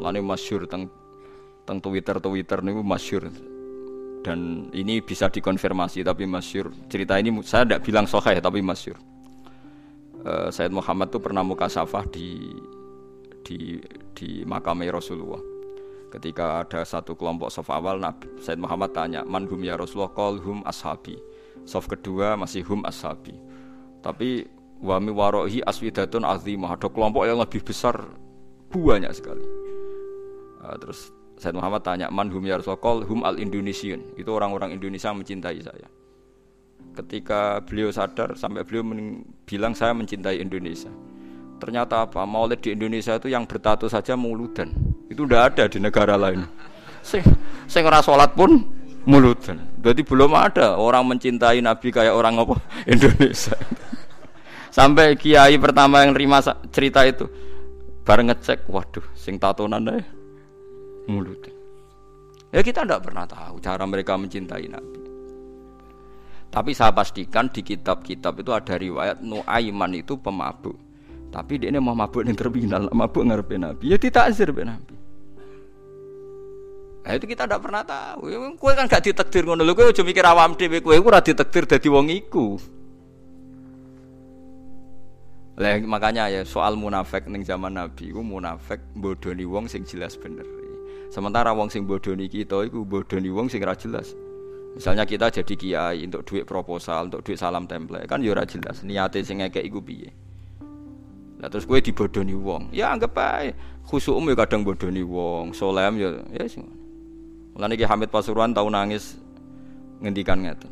Mulane 0.00 0.24
masyhur 0.24 0.64
teng 0.64 0.88
teng 1.68 1.76
Twitter 1.76 2.16
Twitter 2.16 2.64
niku 2.64 2.80
masyhur. 2.80 3.28
Dan 4.24 4.72
ini 4.72 5.04
bisa 5.04 5.28
dikonfirmasi 5.28 6.00
tapi 6.00 6.24
masyhur. 6.24 6.72
Cerita 6.88 7.20
ini 7.20 7.28
saya 7.44 7.68
tidak 7.68 7.84
bilang 7.84 8.08
sahih 8.08 8.40
tapi 8.40 8.64
masyhur. 8.64 8.96
Uh, 10.24 10.48
Said 10.48 10.72
Muhammad 10.72 11.12
tuh 11.12 11.20
pernah 11.20 11.44
muka 11.44 11.68
safah 11.68 12.08
di 12.08 12.48
di 13.44 13.76
di 14.16 14.40
makam 14.48 14.80
Rasulullah. 14.88 15.40
Ketika 16.08 16.64
ada 16.64 16.80
satu 16.82 17.12
kelompok 17.12 17.52
sof 17.52 17.68
awal, 17.68 18.00
Nabi 18.00 18.40
Said 18.40 18.56
Muhammad 18.56 18.96
tanya, 18.96 19.20
"Man 19.28 19.44
ya 19.60 19.76
Rasulullah?" 19.76 20.16
Qal 20.16 20.40
hum 20.40 20.64
ashabi. 20.64 21.20
Sof 21.68 21.88
kedua 21.88 22.40
masih 22.40 22.64
hum 22.64 22.88
ashabi. 22.88 23.36
Tapi 24.00 24.48
wami 24.80 25.12
warohi 25.12 25.60
aswidatun 25.60 26.24
azimah. 26.24 26.76
Ada 26.76 26.88
kelompok 26.88 27.28
yang 27.28 27.36
lebih 27.36 27.60
besar 27.60 28.00
banyak 28.72 29.12
sekali. 29.12 29.59
Uh, 30.60 30.76
terus 30.76 31.08
Said 31.40 31.56
Muhammad 31.56 31.80
tanya, 31.80 32.12
"Man 32.12 32.28
hum 32.28 32.44
ya 32.44 32.60
Rasulullah?" 32.60 33.08
hum 33.08 33.24
al 33.24 33.40
Indonesian. 33.40 34.12
Itu 34.12 34.36
orang-orang 34.36 34.76
Indonesia 34.76 35.08
mencintai 35.08 35.56
saya. 35.64 35.88
Ketika 36.92 37.64
beliau 37.64 37.88
sadar 37.88 38.36
sampai 38.36 38.60
beliau 38.68 38.84
bilang 39.48 39.72
saya 39.72 39.96
mencintai 39.96 40.36
Indonesia. 40.36 40.92
Ternyata 41.56 42.04
apa? 42.04 42.28
Maulid 42.28 42.60
di 42.60 42.76
Indonesia 42.76 43.16
itu 43.16 43.32
yang 43.32 43.48
bertato 43.48 43.88
saja 43.88 44.20
muludan. 44.20 44.68
Itu 45.08 45.24
tidak 45.24 45.56
ada 45.56 45.64
di 45.64 45.80
negara 45.80 46.20
lain. 46.20 46.44
Sing 47.00 47.24
sing 47.64 47.88
ora 47.88 48.04
salat 48.04 48.36
pun 48.36 48.60
muludan. 49.08 49.64
Berarti 49.80 50.04
belum 50.04 50.36
ada 50.36 50.76
orang 50.76 51.16
mencintai 51.16 51.64
Nabi 51.64 51.88
kayak 51.88 52.12
orang 52.12 52.36
apa? 52.36 52.60
Indonesia. 53.00 53.56
Sampai 54.68 55.16
kiai 55.16 55.56
pertama 55.56 56.04
yang 56.04 56.12
terima 56.12 56.44
cerita 56.68 57.00
itu 57.08 57.24
bareng 58.04 58.28
ngecek, 58.28 58.68
waduh, 58.68 59.04
sing 59.16 59.40
tatonan 59.40 59.88
deh 59.88 60.19
mulut. 61.08 61.40
Ya 62.50 62.60
kita 62.66 62.82
tidak 62.82 63.06
pernah 63.06 63.24
tahu 63.30 63.62
cara 63.62 63.86
mereka 63.86 64.18
mencintai 64.18 64.66
Nabi. 64.66 65.00
Tapi 66.50 66.74
saya 66.74 66.90
pastikan 66.90 67.46
di 67.46 67.62
kitab-kitab 67.62 68.42
itu 68.42 68.50
ada 68.50 68.74
riwayat 68.74 69.22
Nuaiman 69.22 69.94
itu 69.94 70.18
pemabuk. 70.18 70.74
Tapi 71.30 71.62
dia 71.62 71.70
ini 71.70 71.78
mau 71.78 71.94
mabuk 71.94 72.26
yang 72.26 72.34
terminal, 72.34 72.90
mabuk 72.90 73.22
ngarepe 73.22 73.54
Nabi. 73.54 73.94
Ya 73.94 73.96
ditakzir 74.02 74.50
be 74.50 74.66
Nabi. 74.66 74.98
Nah, 77.00 77.16
itu 77.16 77.24
kita 77.30 77.46
tidak 77.46 77.62
pernah 77.62 77.86
tahu. 77.86 78.28
Kue 78.58 78.72
kan 78.74 78.90
gak 78.90 79.06
ditakdir 79.06 79.46
ngono 79.46 79.64
lho, 79.64 79.72
kowe 79.72 79.88
aja 79.88 80.02
mikir 80.04 80.26
awam 80.26 80.58
dhewe, 80.58 80.82
kowe 80.82 80.98
ora 80.98 81.22
ditakdir 81.22 81.64
dadi 81.70 81.86
wong 81.86 82.10
iku. 82.10 82.58
Lah 85.60 85.76
makanya 85.86 86.26
ya 86.28 86.42
soal 86.42 86.74
munafik 86.74 87.30
ning 87.30 87.46
zaman 87.46 87.78
Nabi 87.78 88.10
ku 88.10 88.24
munafik 88.26 88.82
bodoni 88.96 89.46
wong 89.46 89.70
sing 89.70 89.86
jelas 89.86 90.18
bener. 90.18 90.59
Sementara 91.10 91.50
wong 91.50 91.66
sing 91.66 91.90
bodoni 91.90 92.30
kita 92.30 92.62
iku 92.70 92.86
bodoni 92.86 93.34
wong 93.34 93.50
sing 93.50 93.58
ra 93.66 93.74
jelas. 93.74 94.14
Misalnya 94.78 95.02
kita 95.02 95.26
jadi 95.26 95.54
kiai 95.58 96.06
untuk 96.06 96.22
duit 96.22 96.46
proposal, 96.46 97.10
untuk 97.10 97.26
duit 97.26 97.34
salam 97.34 97.66
template, 97.66 98.06
kan 98.06 98.22
ya 98.22 98.30
ora 98.30 98.46
jelas 98.46 98.86
niate 98.86 99.26
sing 99.26 99.42
ngekek 99.42 99.66
iku 99.66 99.82
piye. 99.82 100.14
Lah 101.42 101.50
terus 101.50 101.66
kowe 101.66 101.82
dibodoni 101.82 102.38
wong, 102.38 102.70
ya 102.70 102.94
anggap 102.94 103.18
ae 103.18 103.50
khusukmu 103.90 104.30
ya 104.30 104.46
kadang 104.46 104.62
bodoni 104.62 105.02
wong, 105.02 105.50
solem 105.50 105.98
ya 105.98 106.14
ya 106.30 106.46
sing. 106.46 106.62
Mulane 107.58 107.74
Ki 107.74 107.82
Hamid 107.82 108.14
Pasuruan 108.14 108.54
tau 108.54 108.70
nangis 108.70 109.18
ngendikan 109.98 110.46
ngeten. 110.46 110.70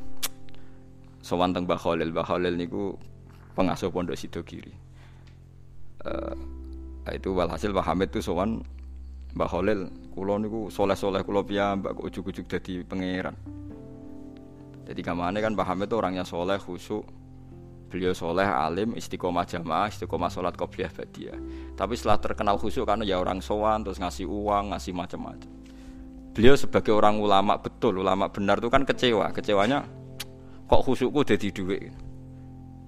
Sowan 1.19 1.51
teng 1.51 1.67
Mbah 1.67 1.83
Khalil, 1.83 2.15
Mbah 2.15 2.23
Khalil 2.23 2.55
niku 2.55 2.95
pengasuh 3.59 3.91
pondok 3.91 4.15
Sidogiri. 4.15 4.71
Uh, 6.07 6.31
itu 7.11 7.35
walhasil 7.35 7.75
Mbah 7.75 7.83
Hamid 7.91 8.15
tuh 8.15 8.23
sowan 8.23 8.63
Mbah 9.39 9.47
Khalil, 9.47 9.87
kula 10.19 10.35
niku 10.43 10.67
soleh-soleh 10.67 11.23
kula 11.23 11.47
piyambak 11.47 11.95
kok 11.95 12.11
ujug-ujug 12.11 12.51
dadi 12.51 12.83
pangeran. 12.83 13.39
Jadi 14.83 14.99
kamane 14.99 15.39
kan 15.39 15.55
Hamid 15.55 15.87
itu 15.87 15.95
orangnya 15.95 16.27
soleh, 16.27 16.59
khusyuk. 16.59 17.07
Beliau 17.87 18.19
soleh, 18.19 18.43
alim, 18.43 18.99
istiqomah 18.99 19.47
jamaah, 19.47 19.95
istiqomah 19.95 20.27
sholat 20.27 20.59
qobliyah 20.59 20.91
badiah. 20.91 21.39
Tapi 21.79 21.95
setelah 21.95 22.19
terkenal 22.19 22.59
khusyuk 22.59 22.83
karena 22.83 23.07
ya 23.07 23.23
orang 23.23 23.39
sowan, 23.39 23.87
terus 23.87 24.03
ngasih 24.03 24.27
uang, 24.27 24.75
ngasih 24.75 24.91
macam-macam. 24.91 25.51
Beliau 26.35 26.59
sebagai 26.59 26.91
orang 26.91 27.23
ulama 27.23 27.63
betul, 27.63 28.03
ulama 28.03 28.27
benar 28.35 28.59
itu 28.59 28.67
kan 28.67 28.83
kecewa. 28.83 29.31
Kecewanya 29.31 29.87
kok 30.67 30.83
khusyukku 30.83 31.23
jadi 31.23 31.55
duit. 31.55 31.95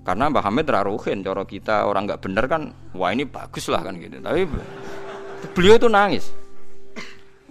Karena 0.03 0.26
Mbah 0.26 0.50
Hamid 0.50 0.66
raruhin, 0.66 1.22
cara 1.22 1.47
kita 1.47 1.86
orang 1.86 2.10
nggak 2.10 2.26
benar 2.26 2.50
kan, 2.50 2.74
wah 2.91 3.14
ini 3.14 3.22
bagus 3.22 3.70
lah 3.70 3.86
kan 3.86 3.94
gitu. 4.03 4.19
Tapi 4.19 4.50
beliau 5.54 5.78
itu 5.78 5.86
nangis. 5.86 6.26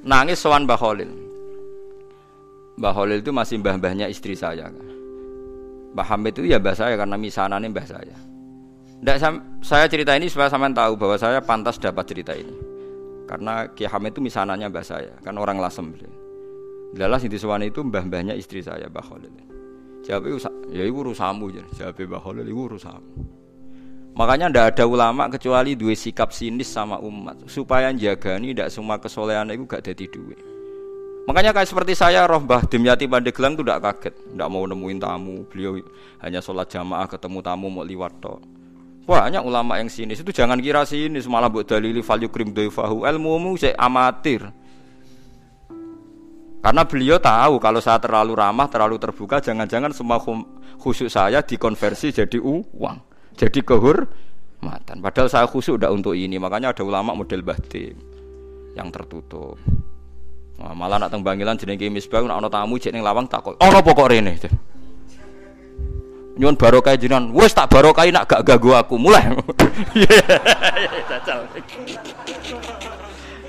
Nangis 0.07 0.39
sowan 0.39 0.63
Mbah 0.63 0.79
Khalil. 0.79 1.11
Mbah 2.79 2.93
Khalil 2.95 3.19
itu 3.19 3.31
masih 3.35 3.59
mbah-mbahnya 3.59 4.07
istri 4.07 4.31
saya. 4.31 4.71
Mbah 5.91 6.05
Hamid 6.15 6.39
itu 6.39 6.47
ya 6.47 6.61
mbah 6.61 6.71
saya 6.71 6.95
karena 6.95 7.19
misanane 7.19 7.67
mbah 7.67 7.83
saya. 7.83 8.15
Nggak, 8.99 9.15
saya 9.63 9.85
cerita 9.91 10.15
ini 10.15 10.31
supaya 10.31 10.47
sampean 10.47 10.71
tahu 10.71 10.95
bahwa 10.95 11.15
saya 11.19 11.43
pantas 11.43 11.75
dapat 11.75 12.07
cerita 12.07 12.31
ini. 12.31 12.55
Karena 13.27 13.67
Ki 13.75 13.83
Hamid 13.83 14.15
itu 14.15 14.23
misanannya 14.23 14.71
mbah 14.71 14.85
saya, 14.85 15.13
kan 15.19 15.35
orang 15.35 15.59
Lasem. 15.59 15.91
Dalam 16.95 17.19
sing 17.21 17.29
disewani 17.29 17.69
itu 17.69 17.85
mbah-mbahnya 17.85 18.33
istri 18.33 18.65
saya, 18.65 18.89
Mbah 18.89 19.05
Khalil. 19.05 19.29
Jawab 20.07 20.25
ya 20.73 20.83
iku 20.87 21.05
urusamu, 21.05 21.53
jawab 21.77 21.99
Mbah 21.99 22.21
Khalil 22.23 22.45
iku 22.49 22.61
urusamu. 22.65 23.11
Makanya 24.19 24.51
ndak 24.51 24.65
ada 24.75 24.83
ulama 24.83 25.31
kecuali 25.31 25.79
dua 25.79 25.95
sikap 25.95 26.35
sinis 26.35 26.67
sama 26.67 26.99
umat 26.99 27.39
supaya 27.47 27.87
jagani 27.95 28.51
tidak 28.51 28.67
semua 28.67 28.99
kesolehan 28.99 29.47
itu 29.55 29.63
gak 29.63 29.79
jadi 29.79 30.11
duit. 30.11 30.35
Makanya 31.23 31.55
kayak 31.55 31.71
seperti 31.71 31.95
saya 31.95 32.27
roh 32.27 32.43
Mbah 32.43 32.67
Dimyati 32.67 33.07
Pandeglang 33.07 33.55
itu 33.55 33.63
tidak 33.63 33.79
kaget, 33.79 34.15
tidak 34.19 34.49
mau 34.51 34.67
nemuin 34.67 34.99
tamu. 34.99 35.47
Beliau 35.47 35.79
hanya 36.19 36.43
sholat 36.43 36.67
jamaah 36.67 37.07
ketemu 37.07 37.39
tamu 37.39 37.71
mau 37.71 37.87
liwat 37.87 38.19
tok. 38.19 38.43
Banyak 39.07 39.39
ulama 39.39 39.79
yang 39.79 39.87
sinis 39.87 40.19
itu 40.19 40.35
jangan 40.35 40.59
kira 40.59 40.83
sinis 40.83 41.23
malah 41.23 41.47
buat 41.47 41.63
dalili 41.63 42.03
value 42.03 42.27
krim 42.27 42.51
doifahu 42.51 43.07
ilmu 43.07 43.55
saya 43.55 43.71
amatir. 43.79 44.43
Karena 46.59 46.83
beliau 46.83 47.23
tahu 47.23 47.55
kalau 47.63 47.79
saya 47.79 48.03
terlalu 48.03 48.35
ramah, 48.35 48.67
terlalu 48.67 48.99
terbuka, 48.99 49.39
jangan-jangan 49.39 49.95
semua 49.95 50.19
khusyuk 50.75 51.07
saya 51.07 51.39
dikonversi 51.39 52.11
jadi 52.11 52.35
uang 52.35 53.08
jadi 53.39 53.59
kehormatan. 53.63 54.99
Padahal 54.99 55.31
saya 55.31 55.47
khusyuk 55.47 55.79
udah 55.79 55.95
untuk 55.95 56.11
ini, 56.11 56.35
makanya 56.35 56.75
ada 56.75 56.83
ulama 56.83 57.15
model 57.15 57.39
batin 57.39 57.95
yang 58.75 58.91
tertutup. 58.91 59.55
Nah, 60.59 60.75
malah 60.75 60.99
nak 60.99 61.15
teng 61.15 61.23
Bangilan 61.23 61.55
jenenge 61.55 61.87
Misbah 61.87 62.19
nak 62.27 62.43
ana 62.43 62.51
tamu 62.51 62.75
jek 62.75 62.91
ning 62.91 62.99
lawang 62.99 63.31
takok, 63.31 63.55
"Ana 63.63 63.79
pokok 63.79 64.11
rene?" 64.11 64.35
Nyuwun 66.39 66.55
barokah 66.55 66.95
jenengan, 66.95 67.31
wis 67.35 67.51
tak 67.51 67.67
barokah 67.71 68.07
nak 68.11 68.27
gak 68.27 68.43
ganggu 68.43 68.75
aku. 68.75 68.95
Mulai. 68.99 69.31
Iya, 70.79 70.95
jajal. 71.07 71.39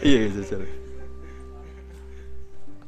Iya. 0.03 0.27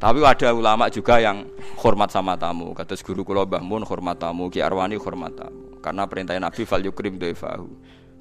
Tapi 0.03 0.19
ada 0.19 0.49
ulama 0.51 0.91
juga 0.91 1.23
yang 1.23 1.47
hormat 1.79 2.11
sama 2.11 2.35
tamu. 2.35 2.75
Kata 2.75 2.99
guru 2.99 3.23
kula 3.23 3.47
Mbah 3.47 3.63
Mun 3.63 3.87
hormat 3.87 4.19
tamu, 4.19 4.51
Ki 4.51 4.59
Arwani 4.59 4.99
hormat 4.99 5.31
tamu. 5.39 5.72
Karena 5.83 6.07
perintah 6.07 6.39
Nabi 6.39 6.63
fal 6.63 6.81
yukrim 6.87 7.19
doifahu. 7.19 7.67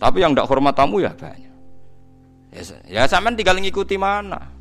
Tapi 0.02 0.18
yang 0.26 0.34
tidak 0.34 0.50
hormat 0.50 0.74
tamu 0.74 0.98
ya 0.98 1.14
banyak. 1.14 1.54
Ya, 2.52 2.62
ya 2.90 3.02
sampean 3.06 3.38
tinggal 3.38 3.62
ngikuti 3.62 3.96
mana. 3.96 4.52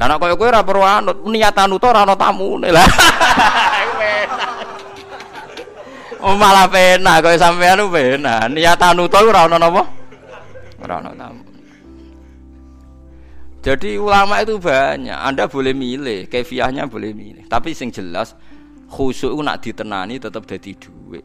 Nah, 0.00 0.08
nek 0.08 0.16
koyo 0.16 0.34
kowe 0.40 0.48
ora 0.48 0.64
perlu 0.64 0.80
anut, 0.80 1.28
niat 1.28 1.52
anut 1.60 1.84
ora 1.84 2.08
ana 2.08 2.16
tamune 2.16 2.72
lah. 2.72 2.88
Oh 6.20 6.36
malah 6.36 6.68
pena 6.68 7.16
kowe 7.24 7.32
sampean 7.32 7.80
pena. 7.88 8.44
Niat 8.48 8.80
anut 8.80 9.12
ora 9.12 9.48
ana 9.48 9.56
napa? 9.56 9.88
Ora 10.80 11.00
ana 11.00 11.12
tamu. 11.16 11.44
Jadi 13.60 14.00
ulama 14.00 14.40
itu 14.40 14.56
banyak. 14.56 15.16
Anda 15.16 15.44
boleh 15.48 15.76
milih, 15.76 16.32
kefiahnya 16.32 16.88
boleh 16.88 17.12
milih. 17.12 17.44
Tapi 17.48 17.76
sing 17.76 17.92
jelas 17.92 18.32
khusyuk 18.90 19.38
nak 19.40 19.62
ditenani 19.62 20.18
tetap 20.18 20.44
dadi 20.44 20.74
dhuwit. 20.74 21.22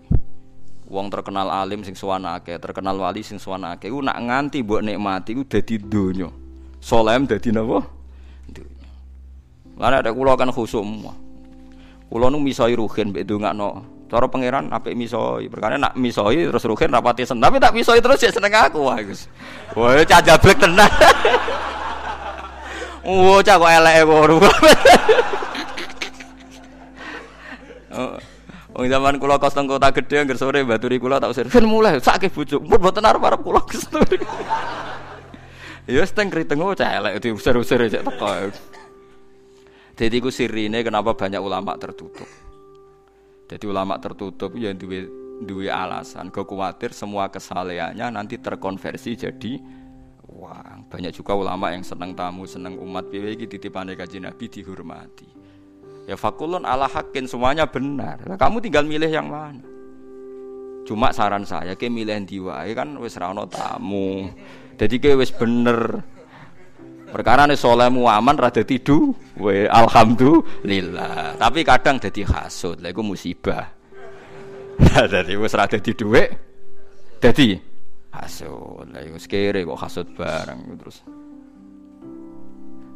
Wong 0.85 1.09
terkenal 1.09 1.49
alim 1.49 1.81
sing 1.81 1.97
suwana 1.97 2.37
akeh, 2.37 2.61
terkenal 2.61 2.93
wali 3.01 3.25
sing 3.25 3.41
suwana 3.41 3.73
akeh 3.73 3.89
iku 3.89 4.05
nak 4.05 4.21
nganti 4.21 4.61
mbok 4.61 4.85
nikmati 4.85 5.33
iku 5.33 5.43
dadi 5.49 5.81
donya. 5.81 6.29
Solem 6.77 7.25
dadi 7.25 7.49
napa? 7.49 7.81
Donya. 8.53 8.87
Lah 9.81 9.97
ada 9.97 10.13
kula 10.13 10.37
kan 10.37 10.53
khusyuk 10.53 10.85
semua. 10.85 11.17
Kula 12.05 12.29
nu 12.29 12.37
misoi 12.37 12.77
ruhin 12.77 13.09
mbek 13.09 13.25
ndongakno. 13.25 13.97
Cara 14.05 14.29
pangeran 14.29 14.69
apik 14.69 14.93
misoi, 14.93 15.49
perkara 15.49 15.81
nak 15.81 15.97
misoi 15.97 16.45
terus 16.45 16.61
ruhin 16.69 16.93
rapati 16.93 17.25
seneng, 17.25 17.49
tapi 17.49 17.57
tak 17.57 17.73
misoi 17.73 17.97
terus 17.97 18.21
ya 18.21 18.29
seneng 18.29 18.53
aku 18.53 18.85
wah 18.85 19.01
Gus. 19.01 19.25
Wah, 19.73 19.97
cah 20.05 20.21
jablek 20.21 20.61
tenan. 20.61 20.85
Wah, 23.05 23.37
cah 23.41 23.57
kok 23.57 23.69
eleke. 23.69 24.01
Wong 28.75 28.91
zaman 28.91 29.15
kula 29.17 29.39
kos 29.39 29.55
teng 29.55 29.71
kota 29.71 29.87
gedhe 29.95 30.27
angger 30.27 30.35
sore 30.35 30.67
baturi 30.67 30.99
kula 30.99 31.23
tak 31.23 31.31
usir. 31.31 31.47
Ben 31.47 31.63
mulai 31.63 31.95
sakit 32.03 32.31
bojo. 32.35 32.59
Mun 32.59 32.79
mboten 32.79 33.07
arep-arep 33.07 33.39
kula 33.39 33.61
kestur. 33.63 34.03
Ya 35.85 36.01
seteng 36.01 36.33
kriteng 36.33 36.65
oh 36.65 36.73
celek 36.73 37.21
diusir-usir 37.21 37.77
cek 37.93 38.01
teko. 38.01 38.49
Jadi 39.93 40.17
ku 40.17 40.33
sirine 40.33 40.81
kenapa 40.81 41.13
banyak 41.13 41.37
ulama 41.37 41.77
tertutup. 41.77 42.25
Jadi 43.45 43.65
ulama 43.69 44.01
tertutup 44.01 44.57
ya 44.57 44.73
duwe 44.73 45.05
duwe 45.45 45.69
alasan, 45.69 46.33
gue 46.33 46.41
khawatir 46.41 46.89
semua 46.89 47.29
kesalehannya 47.29 48.17
nanti 48.17 48.41
terkonversi 48.41 49.13
jadi 49.13 49.61
uang. 50.25 50.89
Banyak 50.89 51.13
juga 51.13 51.37
ulama 51.37 51.69
yang 51.69 51.85
seneng 51.85 52.17
tamu, 52.17 52.49
seneng 52.49 52.81
umat 52.81 53.05
piye 53.13 53.37
iki 53.37 53.45
titipane 53.45 53.93
kanjeng 53.93 54.25
Nabi 54.25 54.49
dihormati. 54.49 55.44
Ya 56.05 56.13
fakulun 56.13 56.63
ala 56.63 56.85
hakin 56.85 57.25
semuanya 57.25 57.65
benar. 57.65 58.21
Nah, 58.29 58.37
kamu 58.37 58.61
tinggal 58.61 58.85
milih 58.85 59.09
yang 59.09 59.25
mana? 59.25 59.65
Cuma 60.85 61.09
saran 61.09 61.41
saya 61.49 61.73
ke 61.73 61.89
milih 61.89 62.13
di 62.29 62.37
wae 62.37 62.77
kan 62.77 62.93
wis 63.01 63.17
ra 63.17 63.33
tamu. 63.49 64.29
Jadi 64.77 64.95
ke 65.01 65.17
wis 65.17 65.33
bener. 65.33 66.05
Perkara 67.09 67.49
nih 67.49 67.57
solehmu 67.57 68.05
aman 68.05 68.37
rada 68.37 68.61
tidu, 68.61 69.17
we 69.39 69.65
alhamdulillah. 69.65 71.39
Tapi 71.41 71.63
kadang 71.65 71.97
jadi 71.97 72.27
hasut, 72.27 72.77
lah 72.83 72.91
musibah. 73.01 73.71
jadi 75.09 75.33
wes 75.39 75.55
rada 75.57 75.79
tidu 75.79 76.11
we, 76.11 76.27
jadi 77.23 77.57
hasut. 78.13 78.85
Lah 78.91 79.01
iku 79.01 79.17
kere 79.25 79.63
kok 79.65 79.79
hasut 79.79 80.07
bareng 80.13 80.75
terus. 80.75 81.01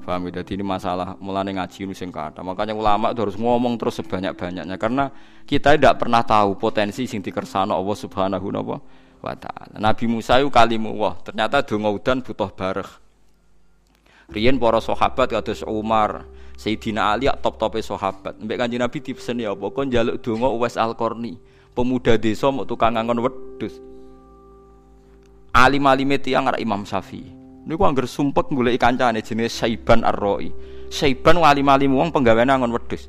Paham 0.10 0.26
ya? 0.26 0.42
Jadi 0.42 0.58
ini 0.58 0.66
masalah 0.66 1.14
mulai 1.22 1.54
ngaji 1.54 1.86
ini 1.86 1.94
sing 1.94 2.10
kata. 2.10 2.42
Makanya 2.42 2.74
ulama 2.74 3.14
itu 3.14 3.22
harus 3.22 3.38
ngomong 3.38 3.78
terus 3.78 4.02
sebanyak-banyaknya 4.02 4.74
karena 4.82 5.14
kita 5.46 5.78
tidak 5.78 6.02
pernah 6.02 6.26
tahu 6.26 6.58
potensi 6.58 7.06
sing 7.06 7.22
dikersano 7.22 7.78
Allah 7.78 7.94
Subhanahu 7.94 8.50
wa 9.22 9.36
taala. 9.38 9.78
Nabi 9.78 10.10
Musa 10.10 10.42
itu 10.42 10.50
kalimu 10.50 10.98
wah, 10.98 11.14
ternyata 11.22 11.62
donga 11.62 11.94
udan 11.94 12.26
butuh 12.26 12.50
bareng. 12.50 12.90
Riyen 14.34 14.58
para 14.58 14.82
sahabat 14.82 15.30
kados 15.30 15.62
Umar, 15.66 16.26
Sayyidina 16.58 17.14
Ali 17.14 17.30
top-tope 17.30 17.82
sahabat. 17.82 18.38
Mbek 18.42 18.58
Kanjeng 18.58 18.82
Nabi 18.82 18.98
dipesen 19.02 19.42
ya 19.42 19.54
apa 19.54 19.70
kon 19.70 19.94
njaluk 19.94 20.22
donga 20.26 20.50
Uwais 20.50 20.74
Al-Qarni, 20.78 21.38
pemuda 21.78 22.18
desa 22.18 22.50
mau 22.50 22.66
tukang 22.66 22.98
ngangon 22.98 23.22
wedhus. 23.22 23.78
Alim-alime 25.54 26.18
arek 26.18 26.62
Imam 26.62 26.86
Syafi'i. 26.86 27.39
Niku 27.70 27.86
angger 27.86 28.10
sumpek 28.10 28.50
golek 28.50 28.82
kancane 28.82 29.22
jenenge 29.22 29.54
Saiban 29.54 30.02
Ar-Ra'i. 30.02 30.50
Saiban 30.90 31.38
alim-alim 31.38 31.94
wong 31.94 32.10
penggaweane 32.10 32.50
ngangon 32.50 32.74
wedhus. 32.74 33.06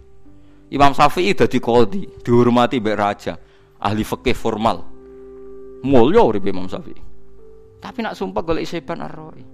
Imam 0.68 0.92
Syafi'i 0.92 1.32
dadi 1.32 1.56
qadhi, 1.56 2.04
dihormati 2.20 2.76
mbek 2.76 2.92
raja, 3.00 3.40
ahli 3.80 4.04
fikih 4.04 4.36
formal. 4.36 4.84
Mulya 5.80 6.20
urip 6.20 6.44
Imam 6.44 6.68
Syafi'i. 6.68 7.00
Tapi 7.80 8.04
nak 8.04 8.12
sumpah 8.12 8.44
golek 8.44 8.68
Saiban 8.68 9.00
Ar-Ra'i. 9.00 9.44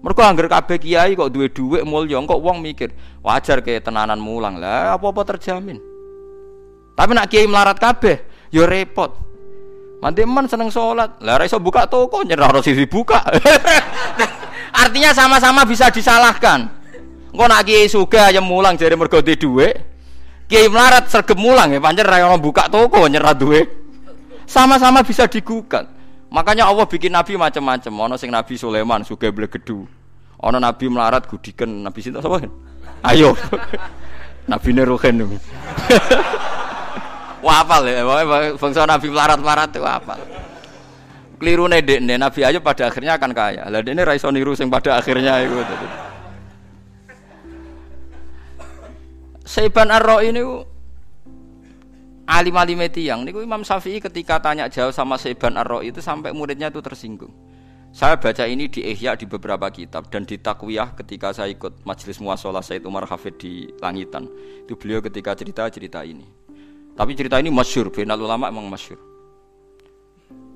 Mereka 0.00 0.20
angger 0.24 0.48
kabeh 0.48 0.80
kiai 0.80 1.12
kok 1.12 1.28
duwe 1.28 1.52
dhuwit 1.52 1.84
mulya, 1.84 2.16
kok 2.24 2.40
wong 2.40 2.64
mikir, 2.64 2.88
wajar 3.20 3.60
kayak 3.60 3.84
tenanan 3.84 4.16
mulang 4.16 4.56
lah, 4.56 4.96
apa-apa 4.96 5.36
terjamin. 5.36 5.76
Tapi 6.96 7.12
nak 7.12 7.28
kiai 7.28 7.44
melarat 7.44 7.76
kabeh, 7.76 8.48
ya 8.48 8.64
repot. 8.64 9.12
Mandi 10.00 10.24
man 10.28 10.48
seneng 10.48 10.68
sholat, 10.68 11.20
lah 11.20 11.40
iso 11.44 11.60
buka 11.60 11.88
toko 11.88 12.24
nyerah 12.24 12.48
harus 12.52 12.68
buka. 12.88 13.24
Artinya 14.74 15.14
sama-sama 15.14 15.62
bisa 15.62 15.86
disalahkan. 15.94 16.66
Engko 17.30 17.46
nak 17.46 17.62
kiai 17.62 17.86
suga 17.86 18.34
ayam 18.34 18.42
mulang 18.42 18.74
jadi 18.74 18.98
mergo 18.98 19.22
duwe. 19.22 19.70
Kiai 20.50 20.66
melarat 20.66 21.06
sergep 21.06 21.38
mulang 21.38 21.70
ya 21.70 21.78
pancen 21.78 22.02
ra 22.02 22.34
buka 22.34 22.66
toko 22.66 23.06
nyerah 23.06 23.38
duwe. 23.38 23.62
Sama-sama 24.50 25.06
bisa 25.06 25.30
digugat. 25.30 25.86
Makanya 26.34 26.66
Allah 26.66 26.90
bikin 26.90 27.14
nabi 27.14 27.38
macam-macam. 27.38 28.10
Ono 28.10 28.14
sing 28.18 28.34
Nabi 28.34 28.58
Sulaiman 28.58 29.06
suka 29.06 29.30
blegedu. 29.30 29.86
Ono 30.42 30.56
nabi 30.58 30.90
melarat 30.90 31.30
gudikan 31.30 31.70
nabi 31.70 32.02
sinta 32.02 32.18
sapa? 32.18 32.42
Ayo. 33.06 33.38
nabi 34.50 34.70
Neruhen. 34.74 35.22
Wah 37.44 37.60
apal 37.60 37.84
ya, 37.86 38.02
bangsa 38.56 38.88
nabi 38.88 39.12
melarat-melarat 39.12 39.68
itu 39.70 39.84
apal. 39.84 40.18
Keliru 41.34 41.66
nih 41.66 41.82
dek 41.82 42.00
nabi 42.04 42.40
aja 42.46 42.58
pada 42.62 42.88
akhirnya 42.88 43.18
akan 43.18 43.30
kaya. 43.34 43.66
Lah 43.66 43.82
ini 43.82 44.02
raiso 44.06 44.30
niru 44.30 44.54
sing 44.54 44.70
pada 44.70 44.96
akhirnya 44.98 45.42
itu. 45.42 45.54
Saiban 49.44 49.92
Ar-Ra 49.92 50.24
ini 50.24 50.40
alim-alim 52.24 52.80
tiang 52.88 53.28
niku 53.28 53.44
Imam 53.44 53.60
Syafi'i 53.60 54.00
ketika 54.00 54.40
tanya 54.40 54.72
jawab 54.72 54.96
sama 54.96 55.20
Saiban 55.20 55.60
ar 55.60 55.68
itu 55.84 56.00
sampai 56.00 56.32
muridnya 56.32 56.72
itu 56.72 56.80
tersinggung. 56.80 57.30
Saya 57.94 58.18
baca 58.18 58.42
ini 58.50 58.66
di 58.66 58.82
Ihya 58.82 59.14
di 59.14 59.22
beberapa 59.22 59.70
kitab 59.70 60.10
dan 60.10 60.26
di 60.26 60.34
Takwiyah 60.34 60.98
ketika 60.98 61.30
saya 61.30 61.54
ikut 61.54 61.86
majelis 61.86 62.18
muasalah 62.18 62.58
Said 62.58 62.82
Umar 62.90 63.06
Hafid 63.06 63.38
di 63.38 63.70
Langitan. 63.78 64.26
Itu 64.66 64.74
beliau 64.74 64.98
ketika 64.98 65.30
cerita-cerita 65.38 66.02
ini. 66.02 66.26
Tapi 66.98 67.14
cerita 67.14 67.38
ini 67.38 67.54
masyur, 67.54 67.94
final 67.94 68.18
ulama 68.18 68.50
emang 68.50 68.66
masyur. 68.66 69.13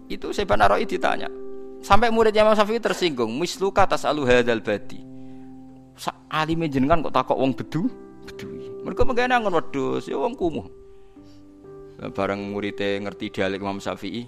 Itu 0.09 0.33
Saiban 0.33 0.65
ar 0.65 0.75
ditanya. 0.81 1.29
Sampai 1.79 2.11
muridnya 2.11 2.43
Imam 2.43 2.59
Syafi'i 2.59 2.83
tersinggung, 2.83 3.39
misluka 3.39 3.87
atas 3.87 4.03
alu 4.03 4.27
hadal 4.27 4.59
badi. 4.65 4.99
Alime 6.29 6.67
jenengan 6.69 7.01
kok 7.07 7.15
takok 7.15 7.39
wong 7.39 7.55
bedu? 7.55 7.87
Bedui. 8.27 8.85
Mereka 8.85 9.07
menggana 9.07 9.41
ngon 9.41 9.57
wedhus, 9.57 10.05
ya 10.11 10.21
wong 10.21 10.37
kumuh 10.37 10.67
bareng 12.07 12.55
muridé 12.55 13.03
ngerti 13.03 13.35
dialek 13.35 13.59
Imam 13.59 13.83
Syafi'i 13.83 14.23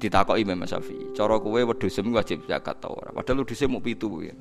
ditakoki 0.00 0.40
Imam 0.48 0.64
Syafi'i 0.64 1.12
cara 1.12 1.36
kowe 1.36 1.60
wedhus 1.60 2.00
wajib 2.00 2.48
zakat 2.48 2.80
ta 2.80 2.88
ora 2.88 3.12
padahal 3.12 3.44
wedhus 3.44 3.60
mau 3.68 3.84
pitu 3.84 4.08
ya 4.24 4.32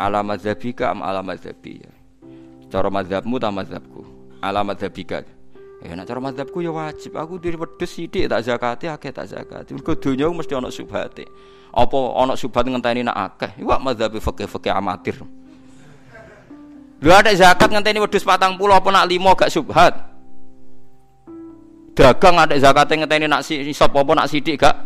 ala 0.00 0.24
madzhabika 0.24 0.96
am 0.96 1.04
ala 1.04 1.20
madzhabi 1.20 1.84
ya 1.84 1.92
cara 2.72 2.88
madzhabmu 2.88 3.36
ta 3.36 3.52
madzhabku 3.52 4.02
ala 4.40 4.64
madzhabika 4.64 5.20
ya 5.80 5.96
nek 5.96 6.04
cara 6.04 6.20
madzhabku 6.20 6.60
ya 6.60 6.72
wajib. 6.72 7.16
Aku 7.16 7.40
diri 7.40 7.56
wedhus 7.56 7.88
sithik 7.88 8.28
tak 8.28 8.44
zakate 8.44 8.86
akeh 8.92 9.10
tak 9.12 9.26
zakati. 9.32 9.72
Mergo 9.72 9.96
donya 9.96 10.28
mesti 10.28 10.52
ana 10.52 10.68
subhate 10.68 11.24
apa 11.70 11.98
ana 12.18 12.34
subhat 12.36 12.66
ngenteni 12.66 13.06
nak 13.06 13.16
akeh? 13.16 13.62
Iku 13.62 13.70
madzhabi 13.80 14.18
fikih-fikih 14.20 14.72
amatir. 14.74 15.16
Lu 17.00 17.10
ada 17.10 17.32
zakat 17.32 17.72
ngenteni 17.72 18.02
wedhus 18.02 18.26
40 18.26 18.60
apa 18.60 18.88
nak 18.92 19.04
5 19.08 19.38
gak 19.40 19.50
subhat? 19.50 19.94
Dagang 21.96 22.36
ada 22.36 22.54
zakatnya 22.60 23.04
ngeteni 23.04 23.26
nak 23.28 23.42
sop 23.46 23.92
apa 23.96 24.12
nak 24.12 24.28
sidik 24.28 24.60
gak 24.60 24.76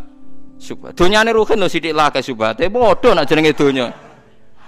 subhat. 0.63 0.95
Dunyane 0.95 1.35
ruhin 1.35 1.59
lo 1.59 1.67
sidik 1.67 1.91
lah 1.91 2.15
ke 2.15 2.23
subhate 2.23 2.71
bodoh 2.71 3.13
nak 3.15 3.27
jenenge 3.27 3.55
dunya 3.55 3.91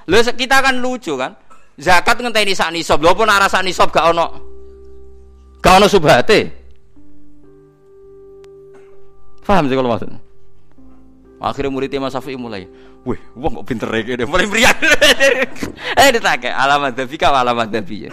lho 0.07 0.19
kita 0.23 0.63
kan 0.63 0.75
lucu 0.79 1.19
kan? 1.19 1.35
Zakat 1.77 2.23
ngenteni 2.23 2.57
sak 2.57 2.73
nisab. 2.73 3.03
Lho 3.05 3.13
apa 3.13 3.23
nak 3.29 3.39
rasa 3.47 3.61
nisab 3.61 3.93
gak 3.93 4.11
ono 4.15 4.56
gak 5.63 5.75
ono 5.81 5.87
subhate 5.87 6.41
paham 9.47 9.71
sih 9.71 9.77
kalau 9.79 9.91
maksudnya 9.91 10.21
akhirnya 11.39 11.71
muridnya 11.71 12.01
Mas 12.03 12.17
Safi 12.17 12.35
mulai 12.35 12.67
wih 13.07 13.21
wong 13.39 13.63
kok 13.63 13.67
pinter 13.69 13.89
ya 13.93 14.27
mulai 14.27 14.49
meriah 14.49 14.75
eh 16.01 16.09
ditake 16.11 16.51
alamat 16.51 16.97
dafika 16.99 17.31
alamat 17.31 17.71
dafi 17.71 18.09
ya 18.09 18.13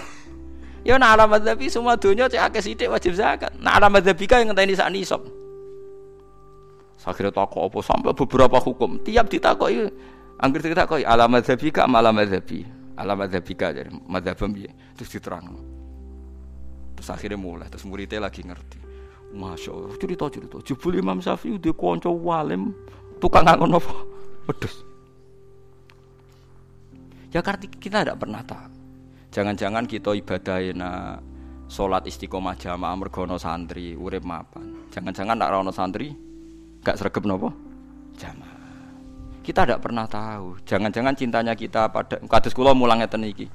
Ya 0.83 1.00
nak 1.00 1.15
alamat 1.15 1.47
tapi 1.47 1.71
semua 1.71 1.95
dunia 1.95 2.27
cek 2.27 2.51
akeh 2.51 2.59
sithik 2.62 2.91
wajib 2.91 3.15
zakat. 3.15 3.55
Nak 3.55 3.79
alamat 3.79 4.03
tapi 4.03 4.27
yang 4.27 4.51
ngenteni 4.51 4.75
sak 4.75 4.91
nisab. 4.91 5.23
Akhirnya 7.07 7.31
takok 7.31 7.71
apa 7.71 7.79
sampai 7.79 8.12
beberapa 8.12 8.59
hukum. 8.59 9.00
Tiap 9.00 9.31
ditakoki 9.31 9.88
angger 10.43 10.59
ditakoki 10.59 11.07
alamat 11.07 11.47
dzabika 11.47 11.88
ama 11.88 12.03
alamat 12.03 12.27
dzabi. 12.27 12.67
Alamat 13.00 13.27
dzabika 13.31 13.73
jadi 13.73 13.89
madzhab 14.05 14.38
piye? 14.53 14.69
Terus 15.00 15.09
diterang. 15.09 15.72
Terus 16.97 17.09
akhirnya 17.09 17.39
mulai 17.39 17.67
terus 17.69 17.85
muridnya 17.85 18.23
lagi 18.23 18.45
ngerti. 18.45 18.79
Masya 19.33 19.69
Allah, 19.73 19.97
cerita 19.97 20.29
cerita. 20.29 20.57
Jebul 20.62 21.01
Imam 21.01 21.17
Syafi'i 21.17 21.57
udah 21.57 21.73
konco 21.73 22.13
walim 22.13 22.69
tukang 23.17 23.50
ngangon 23.50 23.81
apa? 23.81 23.95
Pedes. 24.45 24.75
Ya 27.33 27.41
karena 27.41 27.65
kita 27.65 28.05
tidak 28.05 28.21
pernah 28.21 28.45
tahu. 28.45 28.69
Jangan-jangan 29.33 29.89
kita 29.89 30.13
ibadah 30.13 30.62
na 30.77 31.17
sholat 31.65 32.05
istiqomah 32.05 32.53
jamaah 32.53 32.93
mergono 32.93 33.41
santri 33.41 33.97
urip 33.97 34.21
mapan. 34.21 34.85
Jangan-jangan 34.93 35.33
nak 35.33 35.50
rono 35.50 35.73
santri 35.73 36.13
gak 36.85 37.01
sergap 37.01 37.25
nopo 37.25 37.50
jamaah. 38.21 38.62
Kita 39.41 39.65
tidak 39.65 39.81
pernah 39.81 40.05
tahu. 40.05 40.62
Jangan-jangan 40.62 41.17
cintanya 41.17 41.57
kita 41.57 41.89
pada 41.89 42.21
kados 42.21 42.53
kula 42.53 42.77
mulang 42.77 43.01
ngeten 43.01 43.25
iki. 43.25 43.50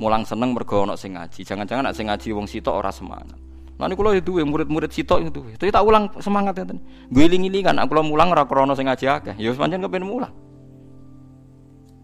Mulang 0.00 0.24
seneng 0.24 0.56
mergo 0.56 0.88
ana 0.88 0.96
sing 0.96 1.12
ngaji. 1.12 1.44
Jangan-jangan 1.44 1.92
nak 1.92 1.94
sing 1.94 2.08
ngaji 2.08 2.28
wong 2.32 2.48
sitok 2.48 2.80
ora 2.80 2.88
semangat. 2.88 3.36
Nanti 3.76 3.96
kalau 3.96 4.16
itu 4.16 4.40
murid-murid 4.40 4.88
sitok 4.92 5.28
itu, 5.28 5.40
itu 5.56 5.72
tak 5.72 5.84
ulang 5.84 6.08
semangat 6.20 6.56
ya 6.56 6.64
Gue 7.08 7.24
iling-ilingan, 7.28 7.80
aku 7.80 7.96
mulang 8.00 8.32
ora 8.32 8.48
krono 8.48 8.72
sing 8.72 8.88
ngaji 8.88 9.04
akeh. 9.08 9.34
Ya 9.36 9.52
pancen 9.52 9.84
kepen 9.84 10.04
mulang. 10.08 10.32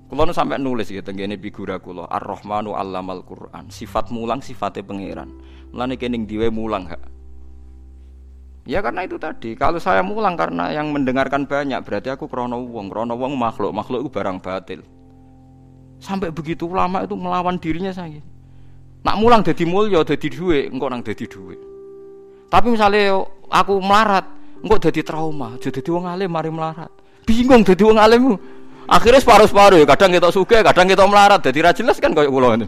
Kulo 0.07 0.23
nu 0.23 0.31
sampai 0.31 0.63
nulis 0.63 0.87
gitu 0.87 1.11
gini 1.11 1.35
figura 1.35 1.83
kulo 1.83 2.07
Ar-Rahmanu 2.07 2.79
Allamal 2.79 3.27
Quran. 3.27 3.67
Sifat 3.75 4.15
mulang 4.15 4.39
sifatnya 4.39 4.87
pangeran. 4.87 5.35
Mulane 5.75 5.99
kening 5.99 6.31
diwe 6.31 6.47
mulang 6.47 6.87
hak. 6.87 7.03
Ya 8.71 8.79
karena 8.87 9.03
itu 9.03 9.19
tadi. 9.19 9.59
Kalau 9.59 9.83
saya 9.83 10.07
mulang 10.07 10.39
karena 10.39 10.71
yang 10.71 10.95
mendengarkan 10.95 11.51
banyak 11.51 11.83
berarti 11.83 12.15
aku 12.15 12.31
krono 12.31 12.63
wong, 12.71 12.87
krono 12.87 13.19
wong 13.19 13.35
makhluk, 13.35 13.75
makhluk 13.75 14.07
itu 14.07 14.11
barang 14.15 14.39
batil. 14.39 14.81
Sampai 15.97 16.29
begitu 16.31 16.69
ulama 16.69 17.03
itu 17.03 17.17
melawan 17.17 17.57
dirinya 17.57 17.91
saya. 17.91 18.21
Nak 19.07 19.17
mulang 19.23 19.41
jadi 19.47 19.63
mulia, 19.63 20.03
jadi 20.03 20.27
duit, 20.27 20.67
engkau 20.75 20.91
nang 20.91 21.01
jadi 21.01 21.31
duit. 21.31 21.61
Tapi 22.51 22.75
misalnya 22.75 23.23
aku 23.47 23.79
melarat, 23.79 24.27
engkau 24.63 24.83
jadi 24.83 25.01
trauma, 25.07 25.55
jadi 25.63 25.79
wong 25.87 26.11
alim 26.11 26.27
mari 26.27 26.51
melarat. 26.51 26.91
Bingung 27.23 27.63
jadi 27.63 27.83
wong 27.87 27.99
alim. 28.03 28.35
Akhirnya 28.87 29.19
separuh-separuh 29.23 29.83
ya, 29.83 29.87
kadang 29.87 30.15
kita 30.15 30.31
suka, 30.31 30.63
kadang 30.63 30.87
kita 30.87 31.07
melarat. 31.07 31.43
Jadi 31.43 31.59
ra 31.59 31.71
kan 31.75 32.13
kayak 32.15 32.31
kula 32.31 32.55
ini. 32.55 32.67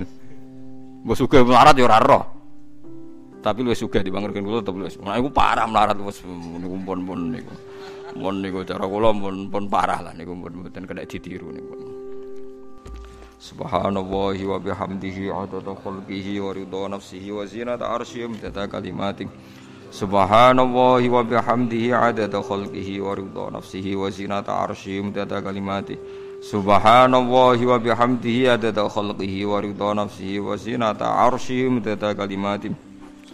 Mbok 1.06 1.14
suka 1.14 1.42
melarat 1.46 1.74
ya 1.78 1.86
ora 1.86 1.98
roh. 2.02 2.24
Tapi 3.38 3.62
lu 3.62 3.70
suka 3.70 4.02
dibangkrutkan 4.02 4.42
kula 4.42 4.62
tapi 4.66 4.82
lu. 4.82 4.86
Nah, 5.06 5.14
iku 5.14 5.30
parah 5.30 5.66
melarat 5.66 5.94
wis 6.02 6.22
niku 6.26 6.74
pun-pun 6.82 7.34
niku. 7.34 7.54
Mun 8.18 8.42
niku 8.42 8.66
cara 8.66 8.82
kula 8.82 9.14
pun 9.14 9.46
pun 9.46 9.64
parah 9.70 10.10
lah 10.10 10.12
niku 10.14 10.34
pun 10.34 10.50
mboten 10.58 10.86
kena 10.86 11.06
ditiru 11.06 11.54
niku. 11.54 11.74
Subhanallahi 13.38 14.42
wa 14.50 14.58
bihamdihi 14.58 15.30
adada 15.30 15.70
khalqihi 15.70 16.42
wa 16.42 16.50
ridha 16.50 16.90
nafsihi 16.90 17.30
wa 17.30 17.46
zinata 17.46 17.86
arsyihi 17.86 18.26
wa 18.34 18.66
kalimatihi 18.66 19.30
Subhanallahi 19.94 21.06
wa 21.06 21.22
bihamdihi 21.22 21.94
adada 21.94 22.42
khalqihi 22.42 22.98
wa 22.98 23.14
ridha 23.14 23.46
nafsihi 23.54 23.94
wa 23.94 24.10
zinata 24.10 24.58
arsyihi 24.66 25.14
wa 25.14 25.22
kalimatihi 25.22 25.98
Subhanallahi 26.42 27.62
wa 27.62 27.78
bihamdihi 27.78 28.50
adada 28.50 28.90
khalqihi 28.90 29.46
wa 29.46 29.62
ridha 29.62 29.94
nafsihi 29.94 30.42
wa 30.42 30.58
zinata 30.58 31.06
arsyihi 31.06 31.78
wa 31.78 32.14
kalimatihi 32.18 32.74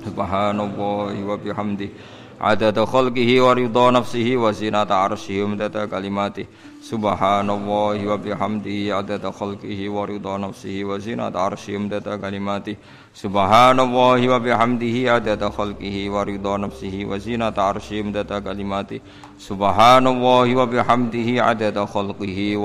Subhanallahi 0.04 1.24
wa 1.24 1.36
bihamdihi 1.40 1.92
adada 2.40 2.86
khalqihi 2.86 3.40
wa 3.40 3.54
ridha 3.54 3.90
nafsihi 3.92 4.36
wa 4.36 4.52
zinata 4.52 4.94
arsyihi 5.06 5.42
wa 5.42 5.86
kalimatihi 5.88 6.48
Subhanallahi 6.84 8.04
wa 8.04 8.18
bihamdihi 8.20 8.92
adada 8.92 9.32
khalqihi 9.32 9.88
wa 9.88 10.04
ridha 10.04 10.36
nafsihi 10.36 10.84
wa 10.84 10.98
zinata 11.00 11.40
arsyihi 11.40 11.80
mudada 11.80 12.20
kalimati. 12.20 12.76
Subhanallahi 13.16 14.28
wa 14.28 14.38
bihamdihi 14.38 15.08
adada 15.08 15.48
khalqihi 15.48 16.10
wa 16.12 16.24
ridha 16.28 16.58
nafsihi 16.60 17.08
wa 17.08 17.16
zinata 17.16 17.72
arsyihi 17.72 18.04
mudada 18.04 18.42
kalimati. 18.44 19.00
Subhanallahi 19.40 20.52
wa 20.60 20.68
bihamdihi 20.68 21.40
adada 21.40 21.88
khalqihi 21.88 22.60